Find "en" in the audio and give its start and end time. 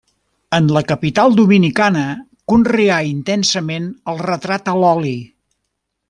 0.57-0.69